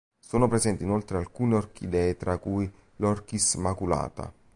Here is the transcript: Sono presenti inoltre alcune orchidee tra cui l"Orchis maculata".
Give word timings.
Sono 0.19 0.47
presenti 0.47 0.81
inoltre 0.81 1.19
alcune 1.19 1.53
orchidee 1.53 2.17
tra 2.17 2.39
cui 2.39 2.65
l"Orchis 2.95 3.53
maculata". 3.53 4.33